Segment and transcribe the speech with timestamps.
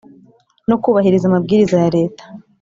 [0.69, 2.23] no kubahiriza amabwiriza ya Leta